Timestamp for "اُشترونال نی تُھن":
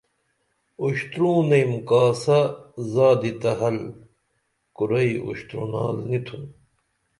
5.27-6.43